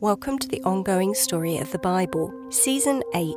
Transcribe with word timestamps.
Welcome 0.00 0.38
to 0.38 0.46
the 0.46 0.62
ongoing 0.62 1.12
story 1.12 1.56
of 1.58 1.72
the 1.72 1.78
Bible, 1.80 2.32
Season 2.50 3.02
8 3.16 3.34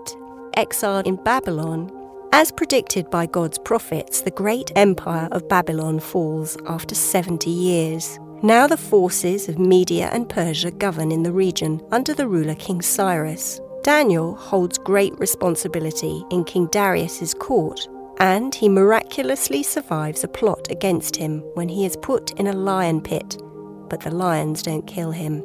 Exiled 0.53 1.07
in 1.07 1.15
Babylon. 1.15 1.91
As 2.33 2.51
predicted 2.51 3.09
by 3.09 3.25
God's 3.25 3.57
prophets, 3.57 4.21
the 4.21 4.29
great 4.29 4.71
empire 4.75 5.27
of 5.31 5.49
Babylon 5.49 5.99
falls 5.99 6.55
after 6.67 6.93
70 6.93 7.49
years. 7.49 8.19
Now 8.43 8.67
the 8.67 8.77
forces 8.77 9.49
of 9.49 9.57
Media 9.57 10.11
and 10.13 10.29
Persia 10.29 10.69
govern 10.69 11.11
in 11.11 11.23
the 11.23 11.31
region 11.31 11.81
under 11.91 12.13
the 12.13 12.27
ruler 12.27 12.53
King 12.53 12.83
Cyrus. 12.83 13.59
Daniel 13.81 14.35
holds 14.35 14.77
great 14.77 15.17
responsibility 15.17 16.23
in 16.29 16.43
King 16.43 16.67
Darius's 16.67 17.33
court, 17.33 17.87
and 18.19 18.53
he 18.53 18.69
miraculously 18.69 19.63
survives 19.63 20.23
a 20.23 20.27
plot 20.27 20.67
against 20.69 21.15
him 21.15 21.39
when 21.55 21.69
he 21.69 21.87
is 21.87 21.97
put 21.97 22.39
in 22.39 22.45
a 22.45 22.53
lion 22.53 23.01
pit, 23.01 23.41
but 23.89 24.01
the 24.01 24.13
lions 24.13 24.61
don't 24.61 24.85
kill 24.85 25.09
him. 25.09 25.43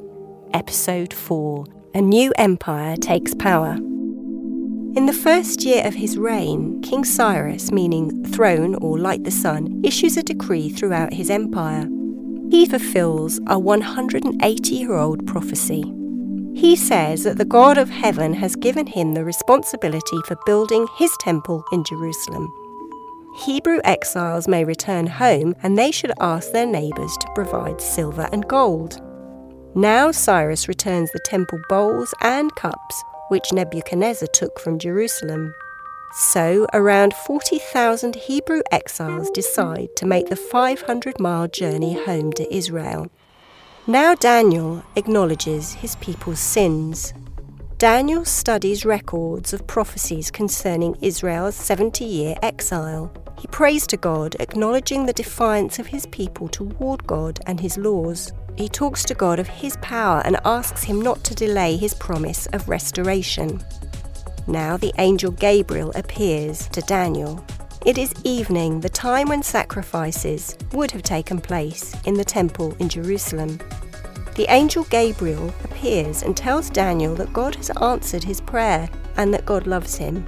Episode 0.52 1.12
4 1.12 1.64
A 1.94 2.00
New 2.00 2.32
Empire 2.36 2.96
Takes 2.96 3.34
Power. 3.34 3.74
In 3.74 5.06
the 5.06 5.12
first 5.12 5.64
year 5.64 5.86
of 5.86 5.94
his 5.94 6.16
reign, 6.16 6.80
King 6.82 7.04
Cyrus, 7.04 7.70
meaning 7.70 8.24
throne 8.24 8.74
or 8.76 8.98
light 8.98 9.24
the 9.24 9.30
sun, 9.30 9.80
issues 9.84 10.16
a 10.16 10.22
decree 10.22 10.68
throughout 10.68 11.12
his 11.12 11.30
empire. 11.30 11.88
He 12.50 12.66
fulfills 12.66 13.40
a 13.46 13.58
180 13.58 14.74
year 14.74 14.94
old 14.94 15.26
prophecy. 15.26 15.82
He 16.54 16.76
says 16.76 17.24
that 17.24 17.38
the 17.38 17.44
God 17.44 17.76
of 17.76 17.90
heaven 17.90 18.32
has 18.34 18.56
given 18.56 18.86
him 18.86 19.12
the 19.12 19.24
responsibility 19.24 20.18
for 20.26 20.38
building 20.46 20.86
his 20.96 21.14
temple 21.20 21.64
in 21.72 21.84
Jerusalem. 21.84 22.50
Hebrew 23.44 23.80
exiles 23.84 24.48
may 24.48 24.64
return 24.64 25.06
home 25.06 25.54
and 25.62 25.76
they 25.76 25.90
should 25.90 26.12
ask 26.20 26.52
their 26.52 26.66
neighbours 26.66 27.14
to 27.18 27.32
provide 27.34 27.80
silver 27.80 28.28
and 28.32 28.48
gold. 28.48 29.02
Now 29.76 30.10
Cyrus 30.10 30.68
returns 30.68 31.12
the 31.12 31.18
temple 31.18 31.60
bowls 31.68 32.14
and 32.22 32.54
cups 32.54 33.04
which 33.28 33.52
Nebuchadnezzar 33.52 34.26
took 34.32 34.58
from 34.58 34.78
Jerusalem. 34.78 35.54
So, 36.14 36.66
around 36.72 37.12
40,000 37.12 38.16
Hebrew 38.16 38.62
exiles 38.72 39.28
decide 39.28 39.90
to 39.96 40.06
make 40.06 40.30
the 40.30 40.34
500 40.34 41.20
mile 41.20 41.48
journey 41.48 41.92
home 41.92 42.32
to 42.32 42.54
Israel. 42.54 43.10
Now 43.86 44.14
Daniel 44.14 44.82
acknowledges 44.96 45.74
his 45.74 45.94
people's 45.96 46.40
sins. 46.40 47.12
Daniel 47.76 48.24
studies 48.24 48.86
records 48.86 49.52
of 49.52 49.66
prophecies 49.66 50.30
concerning 50.30 50.96
Israel's 51.02 51.54
70 51.54 52.02
year 52.02 52.34
exile. 52.40 53.12
He 53.38 53.46
prays 53.48 53.86
to 53.88 53.98
God, 53.98 54.36
acknowledging 54.40 55.04
the 55.04 55.12
defiance 55.12 55.78
of 55.78 55.88
his 55.88 56.06
people 56.06 56.48
toward 56.48 57.06
God 57.06 57.40
and 57.44 57.60
his 57.60 57.76
laws. 57.76 58.32
He 58.56 58.68
talks 58.68 59.04
to 59.04 59.14
God 59.14 59.38
of 59.38 59.48
his 59.48 59.76
power 59.82 60.22
and 60.24 60.38
asks 60.44 60.82
him 60.82 61.00
not 61.00 61.22
to 61.24 61.34
delay 61.34 61.76
his 61.76 61.92
promise 61.92 62.46
of 62.54 62.68
restoration. 62.68 63.62
Now 64.46 64.76
the 64.76 64.94
angel 64.98 65.30
Gabriel 65.32 65.92
appears 65.94 66.68
to 66.68 66.80
Daniel. 66.82 67.44
It 67.84 67.98
is 67.98 68.14
evening, 68.24 68.80
the 68.80 68.88
time 68.88 69.28
when 69.28 69.42
sacrifices 69.42 70.56
would 70.72 70.90
have 70.90 71.02
taken 71.02 71.40
place 71.40 71.94
in 72.04 72.14
the 72.14 72.24
temple 72.24 72.74
in 72.78 72.88
Jerusalem. 72.88 73.60
The 74.36 74.46
angel 74.48 74.84
Gabriel 74.84 75.52
appears 75.64 76.22
and 76.22 76.36
tells 76.36 76.70
Daniel 76.70 77.14
that 77.16 77.32
God 77.32 77.54
has 77.56 77.70
answered 77.80 78.24
his 78.24 78.40
prayer 78.40 78.88
and 79.16 79.32
that 79.34 79.46
God 79.46 79.66
loves 79.66 79.96
him. 79.96 80.26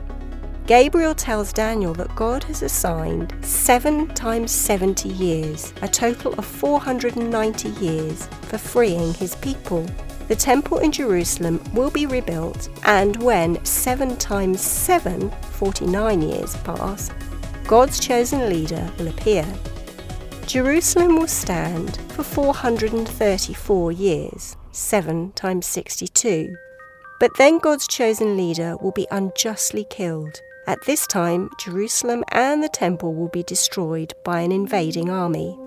Gabriel 0.69 1.15
tells 1.15 1.51
Daniel 1.51 1.95
that 1.95 2.15
God 2.15 2.45
has 2.45 2.61
assigned 2.61 3.33
7 3.41 4.07
times 4.09 4.53
70 4.53 5.09
years, 5.09 5.73
a 5.81 5.89
total 5.89 6.35
of 6.35 6.45
490 6.45 7.71
years, 7.83 8.27
for 8.43 8.59
freeing 8.59 9.15
his 9.15 9.35
people. 9.37 9.87
The 10.29 10.37
temple 10.37 10.81
in 10.81 10.93
Jerusalem 10.93 11.59
will 11.73 11.89
be 11.91 12.05
rebuilt, 12.05 12.69
and 12.85 13.17
when 13.23 13.65
7 13.65 14.19
times 14.19 14.61
7, 14.61 15.31
49 15.31 16.21
years 16.21 16.55
pass, 16.57 17.11
God's 17.67 17.99
chosen 17.99 18.51
leader 18.51 18.93
will 18.99 19.09
appear. 19.09 19.47
Jerusalem 20.47 21.17
will 21.17 21.29
stand 21.29 21.97
for 22.11 22.23
434 22.23 23.93
years, 23.93 24.55
7 24.73 25.33
times 25.33 25.65
62. 25.65 26.55
But 27.21 27.39
then 27.39 27.59
God's 27.59 27.89
chosen 27.89 28.37
leader 28.37 28.77
will 28.83 28.93
be 28.93 29.07
unjustly 29.11 29.87
killed. 29.89 30.43
At 30.69 30.85
this 30.85 31.07
time, 31.07 31.51
Jerusalem 31.59 32.23
and 32.29 32.63
the 32.63 32.69
temple 32.69 33.15
will 33.15 33.31
be 33.31 33.43
destroyed 33.43 34.13
by 34.23 34.43
an 34.43 34.53
invading 34.53 35.11
army. 35.11 35.59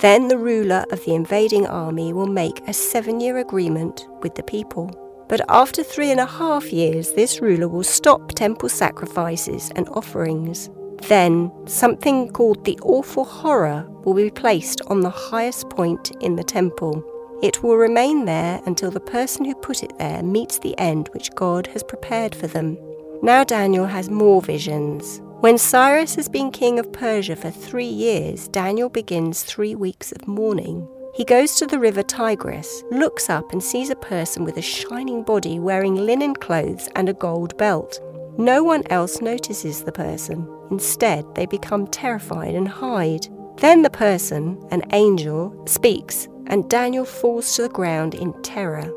Then 0.00 0.28
the 0.28 0.38
ruler 0.38 0.84
of 0.92 1.04
the 1.04 1.14
invading 1.14 1.66
army 1.66 2.12
will 2.12 2.26
make 2.26 2.60
a 2.68 2.72
seven 2.72 3.20
year 3.20 3.38
agreement 3.38 4.06
with 4.20 4.36
the 4.36 4.42
people. 4.44 4.90
But 5.28 5.40
after 5.48 5.82
three 5.82 6.10
and 6.12 6.20
a 6.20 6.26
half 6.26 6.72
years, 6.72 7.12
this 7.12 7.40
ruler 7.40 7.68
will 7.68 7.82
stop 7.82 8.32
temple 8.32 8.68
sacrifices 8.68 9.72
and 9.74 9.88
offerings 9.88 10.70
then 11.08 11.52
something 11.66 12.30
called 12.30 12.64
the 12.64 12.78
awful 12.82 13.24
horror 13.24 13.86
will 14.04 14.14
be 14.14 14.30
placed 14.30 14.80
on 14.86 15.00
the 15.00 15.10
highest 15.10 15.68
point 15.70 16.12
in 16.20 16.36
the 16.36 16.44
temple. 16.44 17.04
It 17.42 17.62
will 17.62 17.76
remain 17.76 18.24
there 18.24 18.60
until 18.64 18.90
the 18.90 19.00
person 19.00 19.44
who 19.44 19.54
put 19.54 19.82
it 19.82 19.98
there 19.98 20.22
meets 20.22 20.58
the 20.58 20.78
end 20.78 21.08
which 21.08 21.34
God 21.34 21.66
has 21.68 21.82
prepared 21.82 22.34
for 22.34 22.46
them. 22.46 22.78
Now 23.22 23.44
Daniel 23.44 23.86
has 23.86 24.10
more 24.10 24.42
visions. 24.42 25.20
When 25.40 25.58
Cyrus 25.58 26.14
has 26.14 26.28
been 26.28 26.50
king 26.50 26.78
of 26.78 26.92
Persia 26.92 27.36
for 27.36 27.50
three 27.50 27.84
years, 27.84 28.48
Daniel 28.48 28.88
begins 28.88 29.42
three 29.42 29.74
weeks 29.74 30.12
of 30.12 30.26
mourning. 30.26 30.88
He 31.14 31.24
goes 31.24 31.54
to 31.56 31.66
the 31.66 31.78
river 31.78 32.02
Tigris, 32.02 32.82
looks 32.90 33.30
up, 33.30 33.52
and 33.52 33.62
sees 33.62 33.90
a 33.90 33.96
person 33.96 34.44
with 34.44 34.56
a 34.56 34.62
shining 34.62 35.22
body 35.22 35.58
wearing 35.58 35.94
linen 35.94 36.34
clothes 36.34 36.88
and 36.96 37.08
a 37.08 37.14
gold 37.14 37.56
belt. 37.56 38.00
No 38.36 38.64
one 38.64 38.82
else 38.90 39.20
notices 39.20 39.84
the 39.84 39.92
person. 39.92 40.48
Instead, 40.70 41.24
they 41.34 41.46
become 41.46 41.86
terrified 41.86 42.54
and 42.54 42.66
hide. 42.66 43.28
Then 43.58 43.82
the 43.82 43.90
person, 43.90 44.60
an 44.70 44.82
angel, 44.92 45.54
speaks, 45.66 46.26
and 46.48 46.68
Daniel 46.68 47.04
falls 47.04 47.54
to 47.54 47.62
the 47.62 47.68
ground 47.68 48.14
in 48.14 48.32
terror. 48.42 48.90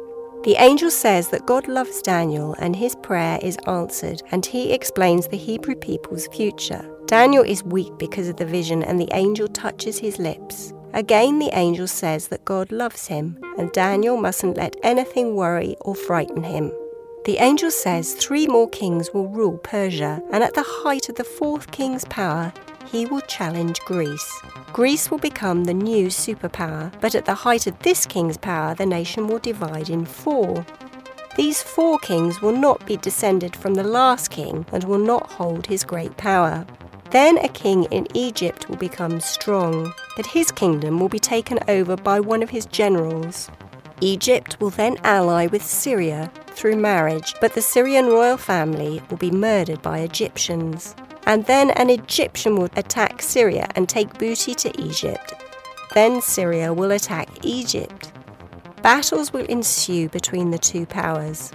The 0.44 0.56
angel 0.60 0.90
says 0.92 1.30
that 1.30 1.46
God 1.46 1.68
loves 1.68 2.02
Daniel 2.02 2.56
and 2.60 2.76
his 2.76 2.96
prayer 2.96 3.40
is 3.42 3.58
answered, 3.68 4.22
and 4.32 4.46
he 4.46 4.72
explains 4.72 5.28
the 5.28 5.38
Hebrew 5.38 5.76
people's 5.76 6.28
future. 6.28 6.90
Daniel 7.06 7.44
is 7.44 7.64
weak 7.64 7.98
because 7.98 8.30
of 8.30 8.38
the 8.38 8.46
vision, 8.46 8.84
and 8.84 9.00
the 9.00 9.10
angel 9.14 9.48
touches 9.48 9.98
his 9.98 10.20
lips. 10.20 10.74
Again, 10.94 11.40
the 11.40 11.50
angel 11.54 11.88
says 11.88 12.30
that 12.30 12.46
God 12.46 12.72
loves 12.72 13.08
him, 13.08 13.38
and 13.58 13.72
Daniel 13.72 14.18
mustn't 14.18 14.58
let 14.58 14.76
anything 14.84 15.36
worry 15.36 15.76
or 15.82 15.96
frighten 15.96 16.44
him. 16.44 16.72
The 17.26 17.38
angel 17.40 17.72
says 17.72 18.14
three 18.14 18.48
more 18.48 18.70
kings 18.70 19.14
will 19.14 19.28
rule 19.28 19.58
Persia, 19.58 20.22
and 20.32 20.44
at 20.44 20.54
the 20.54 20.64
height 20.64 21.10
of 21.10 21.16
the 21.16 21.26
fourth 21.26 21.72
king's 21.72 22.06
power, 22.06 22.54
he 22.92 23.06
will 23.06 23.22
challenge 23.22 23.80
Greece. 23.82 24.42
Greece 24.74 25.12
will 25.12 25.18
become 25.18 25.64
the 25.64 25.74
new 25.74 26.08
superpower, 26.08 26.92
but 27.02 27.16
at 27.16 27.26
the 27.26 27.34
height 27.34 27.68
of 27.68 27.78
this 27.80 28.06
king's 28.06 28.38
power, 28.38 28.76
the 28.76 28.86
nation 28.86 29.28
will 29.28 29.40
divide 29.40 29.90
in 29.90 30.06
four. 30.06 30.66
These 31.36 31.62
four 31.62 32.00
kings 32.00 32.42
will 32.42 32.58
not 32.58 32.86
be 32.86 32.98
descended 32.98 33.56
from 33.56 33.76
the 33.76 33.84
last 33.84 34.32
king 34.32 34.66
and 34.72 34.84
will 34.84 34.98
not 34.98 35.32
hold 35.32 35.68
his 35.68 35.84
great 35.84 36.18
power. 36.18 36.66
Then 37.12 37.38
a 37.38 37.48
king 37.48 37.84
in 37.86 38.08
Egypt 38.14 38.68
will 38.68 38.78
become 38.78 39.20
strong, 39.20 39.94
but 40.16 40.26
his 40.26 40.52
kingdom 40.52 41.00
will 41.00 41.10
be 41.10 41.20
taken 41.20 41.60
over 41.68 41.96
by 41.96 42.20
one 42.20 42.44
of 42.44 42.50
his 42.50 42.66
generals. 42.66 43.50
Egypt 44.02 44.58
will 44.60 44.70
then 44.70 44.98
ally 45.04 45.48
with 45.48 45.64
Syria 45.64 46.32
through 46.48 46.76
marriage, 46.76 47.34
but 47.40 47.54
the 47.54 47.62
Syrian 47.62 48.08
royal 48.08 48.38
family 48.38 49.02
will 49.10 49.18
be 49.18 49.32
murdered 49.32 49.82
by 49.82 50.00
Egyptians. 50.00 50.96
And 51.28 51.46
then 51.46 51.72
an 51.72 51.90
Egyptian 51.90 52.56
will 52.56 52.70
attack 52.78 53.22
Syria 53.22 53.68
and 53.76 53.88
take 53.88 54.18
booty 54.18 54.56
to 54.56 54.82
Egypt. 54.82 55.34
Then 55.94 56.22
Syria 56.22 56.74
will 56.74 56.92
attack 56.92 57.28
Egypt. 57.44 58.14
Battles 58.82 59.34
will 59.34 59.46
ensue 59.48 60.08
between 60.08 60.52
the 60.52 60.58
two 60.58 60.86
powers. 60.86 61.52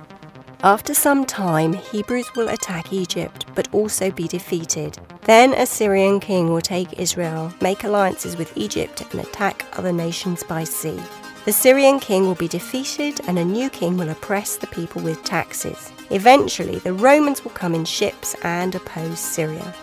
After 0.62 0.92
some 0.92 1.24
time, 1.24 1.72
Hebrews 1.72 2.36
will 2.36 2.50
attack 2.50 2.92
Egypt, 2.92 3.46
but 3.54 3.72
also 3.72 4.10
be 4.10 4.28
defeated. 4.28 4.98
Then 5.22 5.54
a 5.54 5.64
Syrian 5.64 6.20
king 6.20 6.52
will 6.52 6.60
take 6.60 7.00
Israel, 7.00 7.50
make 7.62 7.82
alliances 7.82 8.36
with 8.36 8.54
Egypt, 8.56 9.02
and 9.10 9.20
attack 9.20 9.64
other 9.72 9.92
nations 9.92 10.44
by 10.44 10.64
sea. 10.64 11.00
The 11.44 11.52
Syrian 11.52 11.98
king 11.98 12.26
will 12.26 12.36
be 12.36 12.46
defeated 12.46 13.20
and 13.26 13.36
a 13.36 13.44
new 13.44 13.68
king 13.68 13.96
will 13.96 14.10
oppress 14.10 14.56
the 14.56 14.68
people 14.68 15.02
with 15.02 15.24
taxes. 15.24 15.90
Eventually, 16.10 16.78
the 16.78 16.92
Romans 16.92 17.42
will 17.42 17.50
come 17.50 17.74
in 17.74 17.84
ships 17.84 18.36
and 18.44 18.72
oppose 18.76 19.18
Syria. 19.18 19.74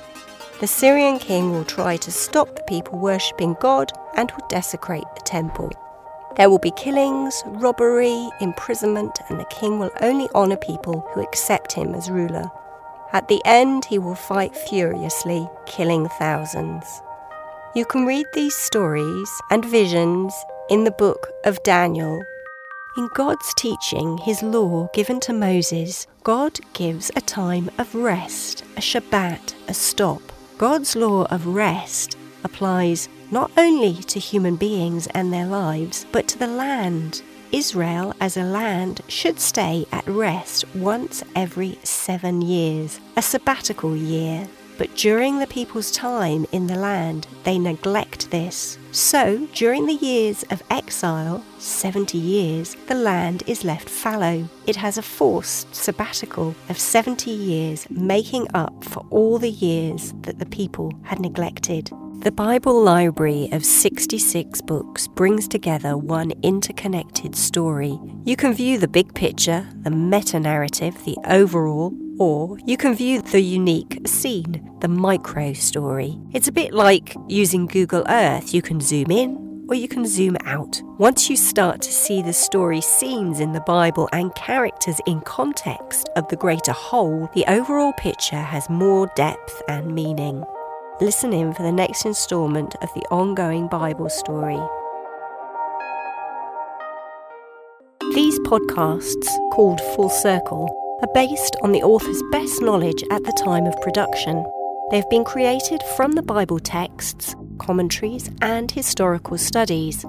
The 0.61 0.67
Syrian 0.67 1.19
king 1.19 1.51
will 1.51 1.65
try 1.65 1.97
to 1.97 2.11
stop 2.13 2.55
the 2.55 2.63
people 2.63 2.97
worshipping 2.97 3.57
God 3.59 3.91
and 4.15 4.31
will 4.31 4.47
desecrate 4.47 5.03
the 5.15 5.21
temple. 5.25 5.69
There 6.37 6.49
will 6.49 6.59
be 6.59 6.71
killings, 6.71 7.43
robbery, 7.45 8.29
imprisonment, 8.39 9.19
and 9.27 9.37
the 9.37 9.45
king 9.45 9.79
will 9.79 9.91
only 9.99 10.29
honour 10.33 10.55
people 10.55 11.05
who 11.11 11.21
accept 11.21 11.73
him 11.73 11.93
as 11.93 12.09
ruler. 12.09 12.49
At 13.11 13.27
the 13.27 13.41
end, 13.43 13.83
he 13.83 13.99
will 13.99 14.15
fight 14.15 14.55
furiously, 14.55 15.45
killing 15.65 16.07
thousands. 16.19 16.85
You 17.75 17.83
can 17.83 18.05
read 18.05 18.27
these 18.33 18.55
stories 18.55 19.29
and 19.51 19.65
visions 19.65 20.33
in 20.69 20.83
the 20.83 20.91
book 20.91 21.31
of 21.45 21.61
Daniel. 21.63 22.23
In 22.97 23.09
God's 23.15 23.53
teaching, 23.55 24.17
his 24.19 24.43
law 24.43 24.89
given 24.93 25.19
to 25.21 25.33
Moses, 25.33 26.05
God 26.23 26.59
gives 26.73 27.09
a 27.15 27.21
time 27.21 27.69
of 27.77 27.93
rest, 27.95 28.63
a 28.77 28.81
Shabbat, 28.81 29.55
a 29.67 29.73
stop. 29.73 30.21
God's 30.57 30.95
law 30.95 31.25
of 31.25 31.47
rest 31.47 32.17
applies 32.43 33.09
not 33.31 33.51
only 33.57 33.93
to 33.93 34.19
human 34.19 34.55
beings 34.55 35.07
and 35.07 35.33
their 35.33 35.45
lives, 35.45 36.05
but 36.11 36.27
to 36.29 36.37
the 36.37 36.47
land. 36.47 37.21
Israel 37.51 38.13
as 38.19 38.37
a 38.37 38.43
land 38.43 39.01
should 39.07 39.39
stay 39.39 39.85
at 39.91 40.07
rest 40.07 40.65
once 40.75 41.23
every 41.35 41.79
seven 41.83 42.41
years, 42.41 42.99
a 43.17 43.21
sabbatical 43.21 43.95
year. 43.95 44.47
But 44.79 44.95
during 44.95 45.39
the 45.39 45.47
people's 45.47 45.91
time 45.91 46.45
in 46.53 46.67
the 46.67 46.77
land, 46.77 47.27
they 47.43 47.59
neglect 47.59 48.31
this. 48.31 48.79
So, 48.91 49.45
during 49.53 49.85
the 49.85 49.93
years 49.95 50.43
of 50.51 50.63
exile, 50.69 51.43
70 51.57 52.17
years, 52.17 52.75
the 52.87 52.95
land 52.95 53.43
is 53.45 53.65
left 53.65 53.89
fallow. 53.89 54.47
It 54.67 54.77
has 54.77 54.97
a 54.97 55.01
forced 55.01 55.75
sabbatical 55.75 56.55
of 56.69 56.79
70 56.79 57.29
years, 57.29 57.87
making 57.89 58.47
up 58.53 58.85
for 58.85 59.05
all 59.09 59.37
the 59.37 59.51
years 59.51 60.13
that 60.21 60.39
the 60.39 60.45
people 60.45 60.93
had 61.03 61.19
neglected. 61.19 61.91
The 62.21 62.33
Bible 62.33 62.83
library 62.83 63.47
of 63.53 63.63
66 63.63 64.59
books 64.63 65.07
brings 65.07 65.47
together 65.47 65.95
one 65.95 66.33
interconnected 66.43 67.33
story. 67.33 67.97
You 68.25 68.35
can 68.35 68.53
view 68.53 68.77
the 68.77 68.89
big 68.89 69.13
picture, 69.13 69.65
the 69.83 69.89
meta 69.89 70.37
narrative, 70.37 71.01
the 71.05 71.17
overall, 71.23 71.93
or 72.19 72.59
you 72.65 72.75
can 72.75 72.93
view 72.93 73.21
the 73.21 73.39
unique 73.39 74.05
scene, 74.05 74.69
the 74.81 74.89
micro 74.89 75.53
story. 75.53 76.19
It's 76.33 76.49
a 76.49 76.51
bit 76.51 76.73
like 76.73 77.15
using 77.29 77.67
Google 77.67 78.03
Earth. 78.09 78.53
You 78.53 78.61
can 78.61 78.81
zoom 78.81 79.11
in 79.11 79.65
or 79.69 79.75
you 79.75 79.87
can 79.87 80.05
zoom 80.05 80.35
out. 80.43 80.81
Once 80.97 81.29
you 81.29 81.37
start 81.37 81.81
to 81.83 81.93
see 81.93 82.21
the 82.21 82.33
story 82.33 82.81
scenes 82.81 83.39
in 83.39 83.53
the 83.53 83.61
Bible 83.61 84.09
and 84.11 84.35
characters 84.35 84.99
in 85.07 85.21
context 85.21 86.09
of 86.17 86.27
the 86.27 86.35
greater 86.35 86.73
whole, 86.73 87.29
the 87.33 87.45
overall 87.47 87.93
picture 87.93 88.41
has 88.41 88.69
more 88.69 89.09
depth 89.15 89.61
and 89.69 89.95
meaning. 89.95 90.43
Listen 91.01 91.31
in 91.31 91.53
for 91.53 91.63
the 91.63 91.71
next 91.71 92.05
instalment 92.05 92.75
of 92.81 92.93
the 92.93 93.05
ongoing 93.09 93.69
Bible 93.69 94.09
story. 94.09 94.59
These 98.13 98.37
podcasts, 98.39 99.29
called 99.53 99.79
Full 99.95 100.09
Circle, 100.09 100.67
are 101.01 101.13
based 101.13 101.55
on 101.61 101.71
the 101.71 101.83
author's 101.83 102.21
best 102.33 102.61
knowledge 102.61 103.01
at 103.11 103.23
the 103.23 103.31
time 103.41 103.65
of 103.65 103.79
production. 103.79 104.45
They've 104.91 105.09
been 105.09 105.23
created 105.23 105.81
from 105.95 106.11
the 106.11 106.21
Bible 106.21 106.59
texts, 106.59 107.33
commentaries, 107.59 108.29
and 108.41 108.69
historical 108.69 109.37
studies. 109.37 110.05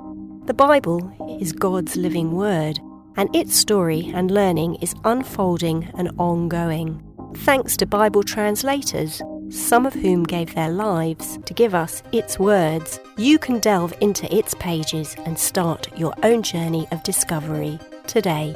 The 0.46 0.54
Bible 0.54 1.08
is 1.40 1.52
God's 1.52 1.94
living 1.94 2.32
word, 2.32 2.80
and 3.16 3.34
its 3.36 3.54
story 3.54 4.10
and 4.12 4.32
learning 4.32 4.74
is 4.82 4.96
unfolding 5.04 5.88
and 5.94 6.10
ongoing. 6.18 7.00
Thanks 7.36 7.76
to 7.76 7.86
Bible 7.86 8.24
translators, 8.24 9.22
some 9.50 9.86
of 9.86 9.92
whom 9.94 10.22
gave 10.24 10.54
their 10.54 10.70
lives 10.70 11.38
to 11.44 11.54
give 11.54 11.74
us 11.74 12.02
its 12.12 12.38
words, 12.38 13.00
you 13.16 13.38
can 13.38 13.58
delve 13.58 13.92
into 14.00 14.32
its 14.34 14.54
pages 14.54 15.16
and 15.26 15.38
start 15.38 15.88
your 15.98 16.14
own 16.22 16.42
journey 16.42 16.86
of 16.92 17.02
discovery 17.02 17.78
today. 18.06 18.54